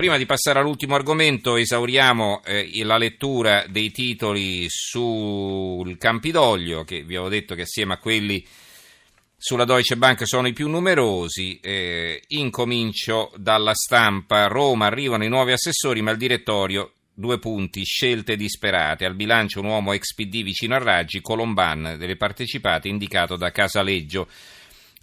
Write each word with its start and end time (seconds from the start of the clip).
Prima 0.00 0.16
di 0.16 0.24
passare 0.24 0.58
all'ultimo 0.58 0.94
argomento, 0.94 1.56
esauriamo 1.56 2.40
eh, 2.46 2.70
la 2.84 2.96
lettura 2.96 3.66
dei 3.68 3.90
titoli 3.90 4.64
sul 4.70 5.98
Campidoglio, 5.98 6.84
che 6.84 7.02
vi 7.02 7.16
avevo 7.16 7.28
detto 7.28 7.54
che 7.54 7.64
assieme 7.64 7.92
a 7.92 7.98
quelli 7.98 8.42
sulla 9.36 9.66
Deutsche 9.66 9.98
Bank 9.98 10.26
sono 10.26 10.48
i 10.48 10.54
più 10.54 10.70
numerosi. 10.70 11.60
Eh, 11.60 12.22
incomincio 12.28 13.30
dalla 13.36 13.74
stampa. 13.74 14.46
Roma 14.46 14.86
arrivano 14.86 15.24
i 15.24 15.28
nuovi 15.28 15.52
assessori, 15.52 16.00
ma 16.00 16.12
il 16.12 16.16
direttorio 16.16 16.92
due 17.12 17.38
punti, 17.38 17.84
scelte 17.84 18.36
disperate. 18.36 19.04
Al 19.04 19.14
bilancio 19.14 19.60
un 19.60 19.66
uomo 19.66 19.92
ex 19.92 20.14
PD 20.14 20.42
vicino 20.42 20.76
a 20.76 20.78
Raggi, 20.78 21.20
Colomban 21.20 21.96
delle 21.98 22.16
partecipate 22.16 22.88
indicato 22.88 23.36
da 23.36 23.50
Casaleggio. 23.50 24.26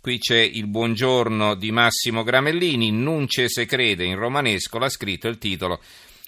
Qui 0.08 0.20
c'è 0.20 0.39
il 0.39 0.68
buongiorno 0.68 1.54
di 1.55 1.70
Massimo 1.70 2.24
Gramellini, 2.24 2.92
Nunce 2.92 3.50
se 3.50 3.66
crede 3.66 4.06
in 4.06 4.16
romanesco, 4.16 4.78
l'ha 4.78 4.88
scritto 4.88 5.28
il 5.28 5.38
titolo. 5.38 5.82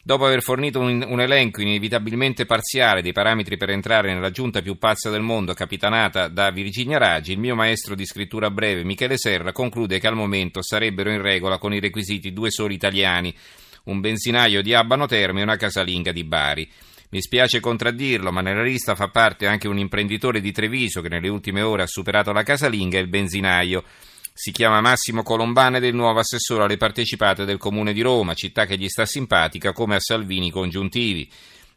Dopo 0.04 0.25
aver 0.25 0.41
fornito 0.41 0.82
un, 0.82 1.01
un, 1.07 1.21
elenco 1.21 1.61
inevitabilmente 1.61 2.46
parziale 2.46 3.01
dei 3.01 3.14
parametri 3.14 3.56
per 3.56 3.70
entrare 3.70 4.14
nella 4.14 4.32
giunta 4.32 4.61
più 4.61 4.78
pazza 4.78 5.10
del 5.10 5.21
mondo, 5.21 5.54
capitanata 5.54 6.28
da 6.28 6.51
Virginia 6.51 6.97
Raggi, 6.97 7.32
il 7.32 7.39
mio 7.39 7.56
maestro 7.56 7.96
di 7.96 8.06
scrittura 8.06 8.51
breve, 8.51 8.84
Michele 8.84 9.18
Serra, 9.18 9.54
conclude 9.54 9.98
che 9.98 10.07
al 10.07 10.15
momento 10.15 10.61
sarebbero 10.61 11.09
in 11.09 11.21
regola 11.21 11.57
con 11.57 11.73
i 11.73 11.79
requisiti 11.79 12.34
due 12.34 12.51
soli 12.51 12.73
italiani, 12.73 13.34
un 13.86 14.01
benzinaio 14.01 14.61
di 14.61 14.73
Abano 14.73 15.06
Terme 15.06 15.39
e 15.39 15.43
una 15.43 15.56
casalinga 15.56 16.11
di 16.11 16.25
Bari. 16.25 16.70
Mi 17.11 17.21
spiace 17.21 17.59
contraddirlo, 17.59 18.31
ma 18.31 18.41
nella 18.41 18.61
lista 18.61 18.93
fa 18.93 19.09
parte 19.09 19.47
anche 19.47 19.67
un 19.67 19.79
imprenditore 19.79 20.41
di 20.41 20.51
Treviso 20.51 21.01
che 21.01 21.09
nelle 21.09 21.27
ultime 21.27 21.63
ore 21.63 21.81
ha 21.81 21.87
superato 21.87 22.31
la 22.31 22.43
casalinga 22.43 23.00
e 23.00 23.01
il 23.01 23.07
benzinaio. 23.07 23.83
Si 24.31 24.51
chiama 24.51 24.79
Massimo 24.79 25.23
Colombane 25.23 25.77
ed 25.77 25.86
è 25.86 25.87
il 25.87 25.95
nuovo 25.95 26.19
assessore 26.19 26.64
alle 26.64 26.77
partecipate 26.77 27.45
del 27.45 27.57
Comune 27.57 27.93
di 27.93 28.01
Roma, 28.01 28.36
città 28.36 28.67
che 28.67 28.77
gli 28.77 28.87
sta 28.87 29.07
simpatica 29.07 29.73
come 29.73 29.95
a 29.95 30.00
Salvini 30.00 30.51
congiuntivi. 30.51 31.27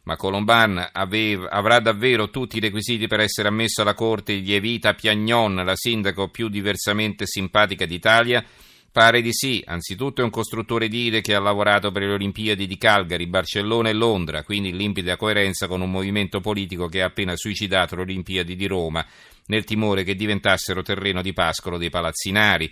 Ma 0.03 0.17
Colomban 0.17 0.89
aveva, 0.91 1.49
avrà 1.49 1.79
davvero 1.79 2.29
tutti 2.29 2.57
i 2.57 2.59
requisiti 2.59 3.07
per 3.07 3.21
essere 3.21 3.47
ammesso 3.47 3.81
alla 3.81 3.95
Corte 3.95 4.39
di 4.39 4.53
Evita 4.53 4.93
Piagnon, 4.93 5.55
la 5.55 5.75
sindaco 5.75 6.27
più 6.27 6.47
diversamente 6.47 7.25
simpatica 7.25 7.85
d'Italia? 7.85 8.45
Pare 8.93 9.23
di 9.23 9.33
sì, 9.33 9.59
anzitutto 9.65 10.21
è 10.21 10.23
un 10.23 10.29
costruttore 10.29 10.87
di 10.87 11.07
idee 11.07 11.21
che 11.21 11.33
ha 11.33 11.39
lavorato 11.39 11.91
per 11.91 12.03
le 12.03 12.13
Olimpiadi 12.13 12.67
di 12.67 12.77
Calgary, 12.77 13.25
Barcellona 13.25 13.89
e 13.89 13.93
Londra, 13.93 14.43
quindi 14.43 14.69
in 14.69 14.77
limpida 14.77 15.17
coerenza 15.17 15.65
con 15.65 15.81
un 15.81 15.89
movimento 15.89 16.41
politico 16.41 16.85
che 16.85 17.01
ha 17.01 17.07
appena 17.07 17.35
suicidato 17.35 17.95
le 17.95 18.03
Olimpiadi 18.03 18.55
di 18.55 18.67
Roma, 18.67 19.03
nel 19.47 19.63
timore 19.63 20.03
che 20.03 20.13
diventassero 20.13 20.83
terreno 20.83 21.23
di 21.23 21.33
pascolo 21.33 21.79
dei 21.79 21.89
palazzinari. 21.89 22.71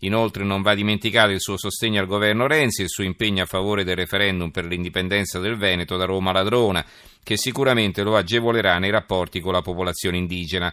Inoltre 0.00 0.44
non 0.44 0.60
va 0.60 0.74
dimenticato 0.74 1.30
il 1.30 1.40
suo 1.40 1.56
sostegno 1.56 2.00
al 2.00 2.06
governo 2.06 2.46
Renzi 2.46 2.82
e 2.82 2.84
il 2.84 2.90
suo 2.90 3.04
impegno 3.04 3.44
a 3.44 3.46
favore 3.46 3.82
del 3.82 3.96
referendum 3.96 4.50
per 4.50 4.66
l'indipendenza 4.66 5.38
del 5.38 5.56
Veneto 5.56 5.96
da 5.96 6.04
Roma 6.04 6.32
ladrona, 6.32 6.84
che 7.22 7.38
sicuramente 7.38 8.02
lo 8.02 8.14
agevolerà 8.14 8.76
nei 8.78 8.90
rapporti 8.90 9.40
con 9.40 9.54
la 9.54 9.62
popolazione 9.62 10.18
indigena. 10.18 10.70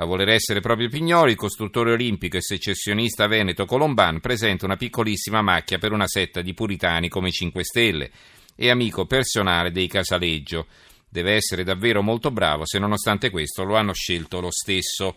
A 0.00 0.04
voler 0.04 0.28
essere 0.28 0.60
proprio 0.60 0.88
Pignoli, 0.88 1.32
il 1.32 1.36
costruttore 1.36 1.90
olimpico 1.90 2.36
e 2.36 2.40
secessionista 2.40 3.26
veneto 3.26 3.64
Colomban 3.64 4.20
presenta 4.20 4.64
una 4.64 4.76
piccolissima 4.76 5.42
macchia 5.42 5.78
per 5.78 5.90
una 5.90 6.06
setta 6.06 6.40
di 6.40 6.54
puritani 6.54 7.08
come 7.08 7.32
5 7.32 7.64
Stelle 7.64 8.10
e 8.54 8.70
amico 8.70 9.06
personale 9.06 9.72
dei 9.72 9.88
Casaleggio. 9.88 10.68
Deve 11.08 11.32
essere 11.32 11.64
davvero 11.64 12.00
molto 12.00 12.30
bravo 12.30 12.64
se 12.64 12.78
nonostante 12.78 13.30
questo 13.30 13.64
lo 13.64 13.74
hanno 13.74 13.92
scelto 13.92 14.38
lo 14.38 14.52
stesso. 14.52 15.16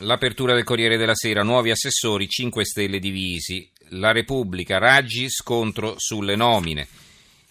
L'apertura 0.00 0.52
del 0.52 0.64
Corriere 0.64 0.98
della 0.98 1.14
Sera, 1.14 1.42
nuovi 1.42 1.70
assessori 1.70 2.28
5 2.28 2.62
Stelle 2.62 2.98
divisi. 2.98 3.72
La 3.92 4.12
Repubblica, 4.12 4.76
Raggi, 4.76 5.30
scontro 5.30 5.94
sulle 5.96 6.36
nomine 6.36 6.86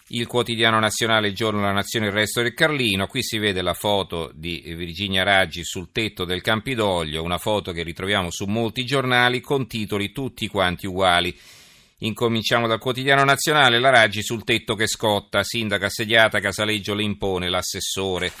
il 0.08 0.26
quotidiano 0.26 0.78
nazionale, 0.78 1.28
il 1.28 1.34
giorno 1.34 1.60
della 1.60 1.72
nazione, 1.72 2.06
il 2.06 2.12
resto 2.12 2.40
del 2.40 2.54
Carlino. 2.54 3.06
Qui 3.06 3.22
si 3.22 3.38
vede 3.38 3.60
la 3.60 3.74
foto 3.74 4.30
di 4.34 4.62
Virginia 4.76 5.22
Raggi 5.22 5.64
sul 5.64 5.90
tetto 5.92 6.24
del 6.24 6.40
Campidoglio, 6.40 7.22
una 7.22 7.38
foto 7.38 7.72
che 7.72 7.82
ritroviamo 7.82 8.30
su 8.30 8.46
molti 8.46 8.84
giornali 8.84 9.40
con 9.40 9.66
titoli 9.66 10.12
tutti 10.12 10.48
quanti 10.48 10.86
uguali. 10.86 11.36
Incominciamo 11.98 12.66
dal 12.66 12.78
quotidiano 12.78 13.24
nazionale, 13.24 13.80
la 13.80 13.90
Raggi 13.90 14.22
sul 14.22 14.44
tetto 14.44 14.74
che 14.74 14.86
scotta, 14.86 15.42
sindaca 15.42 15.86
assediata, 15.86 16.40
Casaleggio 16.40 16.94
le 16.94 17.02
impone 17.02 17.50
l'assessore. 17.50 18.32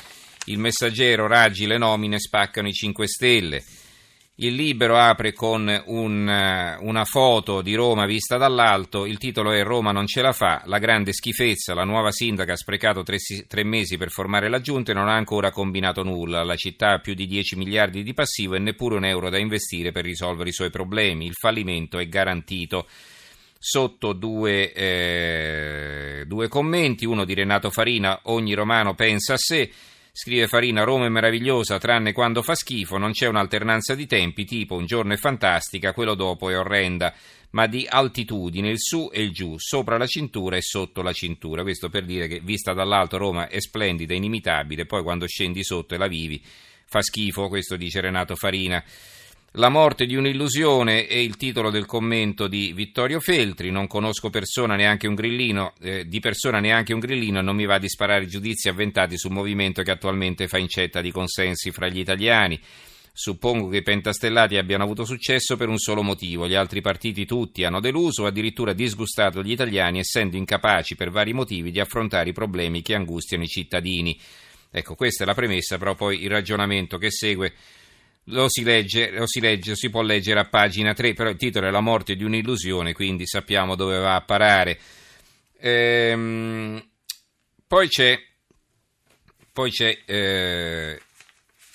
Il 0.44 0.58
messaggero 0.58 1.26
Raggi 1.26 1.66
le 1.66 1.76
nomine 1.76 2.18
spaccano 2.18 2.68
i 2.68 2.72
5 2.72 3.06
Stelle. 3.06 3.62
Il 4.40 4.54
libro 4.54 4.96
apre 4.96 5.32
con 5.32 5.82
un, 5.86 6.28
eh, 6.28 6.76
una 6.82 7.04
foto 7.04 7.60
di 7.60 7.74
Roma 7.74 8.06
vista 8.06 8.36
dall'alto, 8.36 9.04
il 9.04 9.18
titolo 9.18 9.50
è 9.50 9.64
Roma 9.64 9.90
non 9.90 10.06
ce 10.06 10.22
la 10.22 10.30
fa, 10.30 10.62
la 10.66 10.78
grande 10.78 11.12
schifezza, 11.12 11.74
la 11.74 11.82
nuova 11.82 12.12
sindaca 12.12 12.52
ha 12.52 12.56
sprecato 12.56 13.02
tre, 13.02 13.16
tre, 13.48 13.64
mesi 13.64 13.96
per 13.96 14.10
formare 14.10 14.48
la 14.48 14.60
giunta 14.60 14.92
e 14.92 14.94
non 14.94 15.08
ha 15.08 15.16
ancora 15.16 15.50
combinato 15.50 16.04
nulla, 16.04 16.44
la 16.44 16.54
città 16.54 16.92
ha 16.92 16.98
più 17.00 17.14
di 17.14 17.26
10 17.26 17.56
miliardi 17.56 18.04
di 18.04 18.14
passivo 18.14 18.54
e 18.54 18.60
neppure 18.60 18.94
un 18.94 19.06
euro 19.06 19.28
da 19.28 19.38
investire 19.38 19.90
per 19.90 20.04
risolvere 20.04 20.50
i 20.50 20.52
suoi 20.52 20.70
problemi, 20.70 21.26
il 21.26 21.34
fallimento 21.34 21.98
è 21.98 22.06
garantito. 22.06 22.86
Sotto 23.58 24.12
due, 24.12 24.72
eh, 24.72 26.24
due 26.26 26.46
commenti, 26.46 27.04
uno 27.06 27.24
di 27.24 27.34
Renato 27.34 27.70
Farina, 27.70 28.20
ogni 28.26 28.54
romano 28.54 28.94
pensa 28.94 29.32
a 29.32 29.36
sé, 29.36 29.68
Scrive 30.20 30.48
Farina, 30.48 30.82
Roma 30.82 31.06
è 31.06 31.08
meravigliosa 31.08 31.78
tranne 31.78 32.12
quando 32.12 32.42
fa 32.42 32.56
schifo, 32.56 32.98
non 32.98 33.12
c'è 33.12 33.28
un'alternanza 33.28 33.94
di 33.94 34.04
tempi, 34.04 34.44
tipo 34.44 34.74
un 34.74 34.84
giorno 34.84 35.12
è 35.12 35.16
fantastica, 35.16 35.92
quello 35.92 36.16
dopo 36.16 36.50
è 36.50 36.58
orrenda, 36.58 37.14
ma 37.50 37.68
di 37.68 37.86
altitudine, 37.88 38.68
il 38.68 38.80
su 38.80 39.08
e 39.12 39.22
il 39.22 39.30
giù, 39.30 39.54
sopra 39.58 39.96
la 39.96 40.08
cintura 40.08 40.56
e 40.56 40.60
sotto 40.60 41.02
la 41.02 41.12
cintura. 41.12 41.62
Questo 41.62 41.88
per 41.88 42.04
dire 42.04 42.26
che 42.26 42.40
vista 42.40 42.72
dall'alto 42.72 43.16
Roma 43.16 43.46
è 43.46 43.60
splendida, 43.60 44.12
inimitabile, 44.12 44.86
poi 44.86 45.04
quando 45.04 45.28
scendi 45.28 45.62
sotto 45.62 45.94
e 45.94 45.98
la 45.98 46.08
vivi 46.08 46.42
fa 46.88 47.00
schifo, 47.00 47.46
questo 47.46 47.76
dice 47.76 48.00
Renato 48.00 48.34
Farina. 48.34 48.82
La 49.52 49.70
morte 49.70 50.04
di 50.04 50.14
un'illusione 50.14 51.06
è 51.06 51.14
il 51.14 51.38
titolo 51.38 51.70
del 51.70 51.86
commento 51.86 52.48
di 52.48 52.74
Vittorio 52.74 53.18
Feltri. 53.18 53.70
Non 53.70 53.86
conosco 53.86 54.28
persona 54.28 54.76
neanche 54.76 55.06
un 55.06 55.14
grillino, 55.14 55.72
eh, 55.80 56.06
di 56.06 56.20
persona 56.20 56.60
neanche 56.60 56.92
un 56.92 57.00
grillino 57.00 57.38
e 57.38 57.42
non 57.42 57.56
mi 57.56 57.64
va 57.64 57.78
di 57.78 57.88
sparare 57.88 58.26
giudizi 58.26 58.68
avventati 58.68 59.16
sul 59.16 59.32
movimento 59.32 59.80
che 59.80 59.90
attualmente 59.90 60.48
fa 60.48 60.58
incetta 60.58 61.00
di 61.00 61.10
consensi 61.10 61.70
fra 61.70 61.88
gli 61.88 61.98
italiani. 61.98 62.60
Suppongo 63.10 63.68
che 63.68 63.78
i 63.78 63.82
pentastellati 63.82 64.58
abbiano 64.58 64.84
avuto 64.84 65.06
successo 65.06 65.56
per 65.56 65.68
un 65.68 65.78
solo 65.78 66.02
motivo. 66.02 66.46
Gli 66.46 66.54
altri 66.54 66.82
partiti 66.82 67.24
tutti 67.24 67.64
hanno 67.64 67.80
deluso 67.80 68.24
o 68.24 68.26
addirittura 68.26 68.74
disgustato 68.74 69.42
gli 69.42 69.50
italiani, 69.50 69.98
essendo 69.98 70.36
incapaci 70.36 70.94
per 70.94 71.10
vari 71.10 71.32
motivi 71.32 71.70
di 71.70 71.80
affrontare 71.80 72.28
i 72.28 72.34
problemi 72.34 72.82
che 72.82 72.94
angustiano 72.94 73.44
i 73.44 73.48
cittadini. 73.48 74.16
Ecco, 74.70 74.94
questa 74.94 75.24
è 75.24 75.26
la 75.26 75.32
premessa, 75.32 75.78
però 75.78 75.94
poi 75.94 76.22
il 76.22 76.28
ragionamento 76.28 76.98
che 76.98 77.10
segue 77.10 77.54
lo 78.28 78.48
si, 78.48 78.62
legge, 78.62 79.10
lo 79.10 79.26
si 79.26 79.40
legge, 79.40 79.74
si 79.74 79.90
può 79.90 80.02
leggere 80.02 80.40
a 80.40 80.44
pagina 80.44 80.92
3, 80.92 81.14
però 81.14 81.30
il 81.30 81.36
titolo 81.36 81.66
è 81.66 81.70
La 81.70 81.80
morte 81.80 82.16
di 82.16 82.24
un'illusione, 82.24 82.92
quindi 82.92 83.26
sappiamo 83.26 83.74
dove 83.74 83.98
va 83.98 84.14
a 84.14 84.20
parare. 84.22 84.78
Ehm, 85.60 86.82
poi 87.66 87.88
c'è, 87.88 88.18
poi 89.52 89.70
c'è 89.70 89.98
eh, 90.04 91.00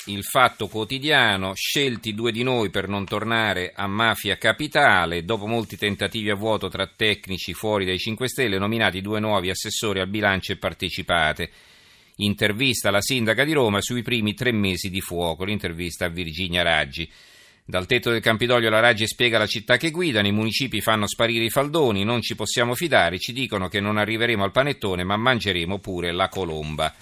il 0.05 0.23
fatto 0.23 0.67
quotidiano, 0.67 1.53
scelti 1.55 2.13
due 2.13 2.31
di 2.31 2.43
noi 2.43 2.69
per 2.69 2.87
non 2.87 3.05
tornare 3.05 3.71
a 3.75 3.87
mafia 3.87 4.37
capitale, 4.37 5.25
dopo 5.25 5.47
molti 5.47 5.77
tentativi 5.77 6.29
a 6.29 6.35
vuoto 6.35 6.67
tra 6.67 6.87
tecnici 6.87 7.53
fuori 7.53 7.85
dai 7.85 7.97
5 7.97 8.27
Stelle, 8.27 8.57
nominati 8.57 9.01
due 9.01 9.19
nuovi 9.19 9.49
assessori 9.49 9.99
al 9.99 10.07
bilancio 10.07 10.51
e 10.51 10.57
partecipate. 10.57 11.51
Intervista 12.17 12.89
alla 12.89 13.01
sindaca 13.01 13.43
di 13.43 13.53
Roma 13.53 13.81
sui 13.81 14.01
primi 14.03 14.33
tre 14.33 14.51
mesi 14.51 14.89
di 14.89 15.01
fuoco, 15.01 15.45
l'intervista 15.45 16.05
a 16.05 16.09
Virginia 16.09 16.61
Raggi. 16.61 17.09
Dal 17.65 17.85
tetto 17.85 18.11
del 18.11 18.21
Campidoglio 18.21 18.69
la 18.69 18.81
Raggi 18.81 19.07
spiega 19.07 19.37
la 19.37 19.47
città 19.47 19.77
che 19.77 19.89
guidano, 19.89 20.27
i 20.27 20.33
municipi 20.33 20.81
fanno 20.81 21.07
sparire 21.07 21.45
i 21.45 21.49
faldoni, 21.49 22.03
non 22.03 22.21
ci 22.21 22.35
possiamo 22.35 22.75
fidare, 22.75 23.19
ci 23.19 23.31
dicono 23.31 23.69
che 23.69 23.79
non 23.79 23.97
arriveremo 23.97 24.43
al 24.43 24.51
panettone 24.51 25.03
ma 25.03 25.15
mangeremo 25.15 25.79
pure 25.79 26.11
la 26.11 26.27
colomba. 26.27 26.93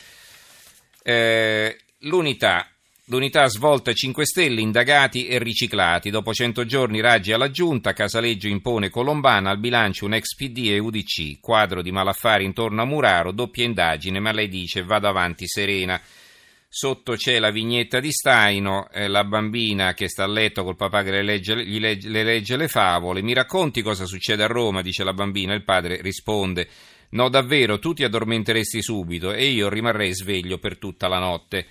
Eh, 1.03 1.77
l'unità 1.99 2.69
L'unità 3.05 3.47
svolta 3.47 3.93
5 3.93 4.25
Stelle, 4.25 4.61
indagati 4.61 5.27
e 5.27 5.39
riciclati. 5.39 6.11
Dopo 6.11 6.33
100 6.33 6.65
giorni 6.65 7.01
raggi 7.01 7.33
alla 7.33 7.49
giunta, 7.49 7.93
Casaleggio 7.93 8.47
impone 8.47 8.89
Colombana, 8.89 9.49
al 9.49 9.57
bilancio 9.57 10.05
un 10.05 10.13
ex 10.13 10.35
PD 10.35 10.67
e 10.69 10.77
UDC. 10.77 11.39
Quadro 11.39 11.81
di 11.81 11.91
malaffari 11.91 12.45
intorno 12.45 12.83
a 12.83 12.85
Muraro, 12.85 13.31
doppia 13.31 13.65
indagine, 13.65 14.19
ma 14.19 14.31
lei 14.31 14.47
dice 14.47 14.83
vado 14.83 15.07
avanti 15.07 15.47
serena. 15.47 15.99
Sotto 16.69 17.15
c'è 17.15 17.39
la 17.39 17.49
vignetta 17.49 17.99
di 17.99 18.11
Staino, 18.11 18.87
eh, 18.91 19.07
la 19.07 19.25
bambina 19.25 19.93
che 19.93 20.07
sta 20.07 20.23
a 20.23 20.27
letto 20.27 20.63
col 20.63 20.77
papà 20.77 21.03
che 21.03 21.11
le 21.11 21.23
legge, 21.23 21.65
gli 21.65 21.79
legge, 21.79 22.07
le 22.07 22.23
legge 22.23 22.55
le 22.55 22.67
favole. 22.67 23.23
Mi 23.23 23.33
racconti 23.33 23.81
cosa 23.81 24.05
succede 24.05 24.43
a 24.43 24.47
Roma, 24.47 24.83
dice 24.83 25.03
la 25.03 25.13
bambina. 25.13 25.55
Il 25.55 25.63
padre 25.63 26.01
risponde: 26.01 26.69
No, 27.09 27.29
davvero, 27.29 27.79
tu 27.79 27.93
ti 27.93 28.03
addormenteresti 28.03 28.81
subito 28.81 29.33
e 29.33 29.47
io 29.47 29.69
rimarrei 29.69 30.13
sveglio 30.13 30.59
per 30.59 30.77
tutta 30.77 31.07
la 31.07 31.19
notte. 31.19 31.65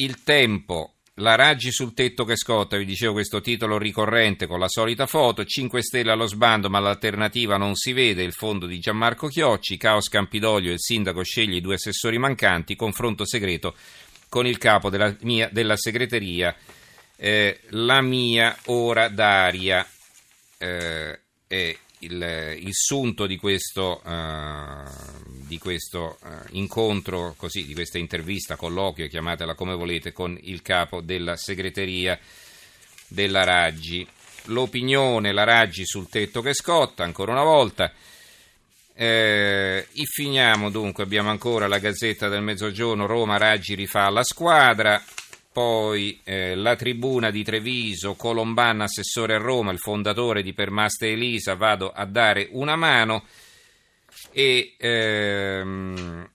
Il 0.00 0.22
tempo 0.22 0.94
La 1.14 1.34
Raggi 1.34 1.72
sul 1.72 1.92
tetto 1.92 2.24
che 2.24 2.36
scotta, 2.36 2.76
vi 2.76 2.84
dicevo 2.84 3.14
questo 3.14 3.40
titolo 3.40 3.78
ricorrente 3.78 4.46
con 4.46 4.60
la 4.60 4.68
solita 4.68 5.06
foto, 5.06 5.44
5 5.44 5.82
stelle 5.82 6.12
allo 6.12 6.26
sbando 6.26 6.70
ma 6.70 6.78
l'alternativa 6.78 7.56
non 7.56 7.74
si 7.74 7.92
vede, 7.92 8.22
il 8.22 8.32
fondo 8.32 8.66
di 8.66 8.78
Gianmarco 8.78 9.26
Chiocci, 9.26 9.76
Caos 9.76 10.08
Campidoglio, 10.08 10.70
il 10.70 10.78
sindaco 10.78 11.24
sceglie 11.24 11.56
i 11.56 11.60
due 11.60 11.74
assessori 11.74 12.16
mancanti, 12.16 12.76
confronto 12.76 13.26
segreto 13.26 13.74
con 14.28 14.46
il 14.46 14.58
capo 14.58 14.88
della, 14.88 15.12
mia, 15.22 15.48
della 15.50 15.76
segreteria, 15.76 16.54
eh, 17.16 17.58
la 17.70 18.00
mia 18.00 18.56
ora 18.66 19.08
d'aria. 19.08 19.84
Eh, 20.58 21.20
è 21.48 21.76
il, 22.00 22.56
il, 22.60 22.74
sunto 22.74 23.26
di 23.26 23.36
questo, 23.36 24.00
uh, 24.04 24.88
di 25.46 25.58
questo 25.58 26.18
uh, 26.22 26.28
incontro, 26.50 27.34
così, 27.36 27.64
di 27.64 27.74
questa 27.74 27.98
intervista, 27.98 28.56
colloquio, 28.56 29.08
chiamatela 29.08 29.54
come 29.54 29.74
volete, 29.74 30.12
con 30.12 30.38
il 30.42 30.62
capo 30.62 31.00
della 31.00 31.36
segreteria 31.36 32.18
della 33.08 33.44
Raggi. 33.44 34.06
L'opinione, 34.44 35.32
la 35.32 35.44
Raggi 35.44 35.84
sul 35.84 36.08
tetto 36.08 36.40
che 36.40 36.54
scotta, 36.54 37.04
ancora 37.04 37.32
una 37.32 37.42
volta. 37.42 37.92
Eh, 38.94 39.86
finiamo 39.92 40.70
dunque, 40.70 41.04
abbiamo 41.04 41.30
ancora 41.30 41.68
la 41.68 41.78
Gazzetta 41.78 42.28
del 42.28 42.42
Mezzogiorno, 42.42 43.06
Roma 43.06 43.36
Raggi 43.36 43.74
rifà 43.74 44.08
la 44.10 44.24
squadra, 44.24 45.00
poi 45.58 46.20
eh, 46.22 46.54
la 46.54 46.76
tribuna 46.76 47.32
di 47.32 47.42
Treviso, 47.42 48.14
Colombanna, 48.14 48.84
assessore 48.84 49.34
a 49.34 49.38
Roma, 49.38 49.72
il 49.72 49.80
fondatore 49.80 50.40
di 50.40 50.52
Permaste 50.52 51.08
Elisa, 51.08 51.56
vado 51.56 51.90
a 51.90 52.04
dare 52.04 52.46
una 52.52 52.76
mano 52.76 53.24
e 54.30 54.76
ehm, 54.78 56.30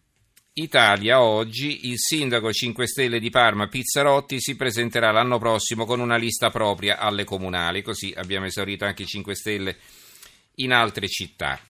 Italia 0.55 1.21
oggi, 1.21 1.87
il 1.87 1.99
sindaco 1.99 2.51
5 2.51 2.85
Stelle 2.85 3.21
di 3.21 3.29
Parma, 3.29 3.67
Pizzarotti, 3.67 4.41
si 4.41 4.57
presenterà 4.57 5.11
l'anno 5.11 5.39
prossimo 5.39 5.85
con 5.85 6.01
una 6.01 6.17
lista 6.17 6.49
propria 6.49 6.97
alle 6.97 7.23
comunali, 7.23 7.81
così 7.81 8.13
abbiamo 8.13 8.47
esaurito 8.47 8.83
anche 8.83 9.03
i 9.03 9.07
5 9.07 9.35
Stelle 9.35 9.77
in 10.55 10.73
altre 10.73 11.07
città. 11.07 11.57